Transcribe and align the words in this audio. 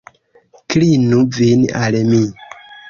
Klinu 0.73 1.21
vin 1.37 1.71
al 1.85 2.03
mi! 2.13 2.25